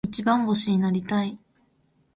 [0.07, 1.37] 一番星になりたい。